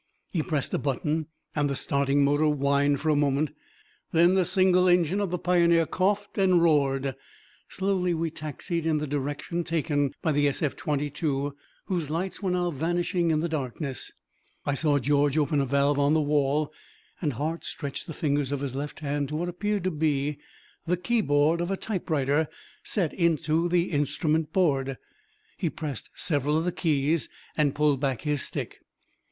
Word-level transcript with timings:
He 0.31 0.41
pressed 0.41 0.73
a 0.73 0.79
button 0.79 1.27
and 1.55 1.69
the 1.69 1.75
starting 1.75 2.23
motor 2.23 2.47
whined 2.47 2.99
for 2.99 3.09
a 3.09 3.15
moment. 3.15 3.51
Then 4.11 4.33
the 4.33 4.45
single 4.45 4.87
engine 4.87 5.19
of 5.19 5.29
the 5.29 5.37
Pioneer 5.37 5.85
coughed 5.85 6.39
and 6.39 6.59
roared. 6.59 7.15
Slowly 7.69 8.15
we 8.15 8.31
taxied 8.31 8.87
in 8.87 8.97
the 8.97 9.05
direction 9.05 9.63
taken 9.63 10.15
by 10.23 10.31
the 10.31 10.47
SF 10.47 10.75
22, 10.75 11.55
whose 11.85 12.09
lights 12.09 12.41
were 12.41 12.49
now 12.49 12.71
vanishing 12.71 13.29
in 13.29 13.41
the 13.41 13.47
darkness. 13.47 14.11
I 14.65 14.73
saw 14.73 14.97
George 14.97 15.37
open 15.37 15.61
a 15.61 15.67
valve 15.67 15.99
on 15.99 16.15
the 16.15 16.19
wall 16.19 16.73
and 17.21 17.33
Hart 17.33 17.63
stretched 17.63 18.07
the 18.07 18.13
fingers 18.13 18.51
of 18.51 18.61
his 18.61 18.73
left 18.73 19.01
hand 19.01 19.29
to 19.29 19.35
what 19.35 19.49
appeared 19.49 19.83
to 19.83 19.91
be 19.91 20.39
the 20.87 20.97
keyboard 20.97 21.61
of 21.61 21.69
a 21.69 21.77
typewriter 21.77 22.47
set 22.81 23.13
into 23.13 23.69
the 23.69 23.91
instrument 23.91 24.51
board. 24.51 24.97
He 25.57 25.69
pressed 25.69 26.09
several 26.15 26.57
of 26.57 26.65
the 26.65 26.71
keys 26.71 27.29
and 27.55 27.75
pulled 27.75 27.99
back 27.99 28.21
his 28.21 28.41
stick. 28.41 28.79